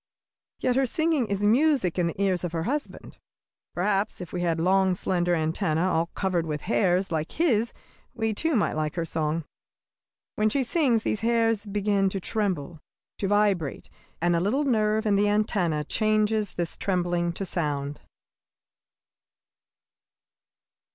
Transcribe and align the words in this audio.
Yet 0.57 0.77
her 0.77 0.87
singing 0.87 1.27
is 1.27 1.43
music 1.43 1.99
in 1.99 2.07
the 2.07 2.19
ears 2.19 2.43
of 2.43 2.53
her 2.53 2.63
husband. 2.63 3.19
Perhaps 3.75 4.19
if 4.19 4.33
we 4.33 4.41
had 4.41 4.59
long, 4.59 4.95
slender 4.95 5.35
antennæ, 5.35 5.77
all 5.85 6.07
covered 6.15 6.47
with 6.47 6.61
hairs, 6.61 7.11
like 7.11 7.33
his, 7.33 7.71
we, 8.15 8.33
too, 8.33 8.55
might 8.55 8.73
like 8.73 8.95
her 8.95 9.05
song. 9.05 9.45
When 10.37 10.49
she 10.49 10.63
sings 10.63 11.03
these 11.03 11.19
hairs 11.19 11.67
begin 11.67 12.09
to 12.09 12.19
tremble, 12.19 12.79
to 13.19 13.27
vibrate, 13.27 13.91
and 14.19 14.35
a 14.35 14.39
little 14.39 14.63
nerve 14.63 15.05
in 15.05 15.17
the 15.17 15.25
antennæ 15.25 15.85
changes 15.87 16.53
this 16.53 16.77
trembling 16.77 17.31
to 17.33 17.45
sound. 17.45 18.01